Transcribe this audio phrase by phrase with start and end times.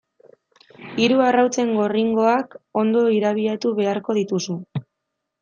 [1.03, 4.59] Hiru arrautzen gorringoak ondo irabiatu beharko dituzu.